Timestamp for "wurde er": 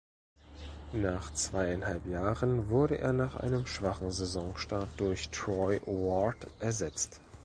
2.71-3.13